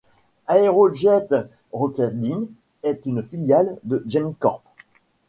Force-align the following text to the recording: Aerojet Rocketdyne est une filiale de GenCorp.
Aerojet 0.47 1.27
Rocketdyne 1.73 2.47
est 2.81 3.05
une 3.05 3.21
filiale 3.21 3.77
de 3.83 4.01
GenCorp. 4.07 4.63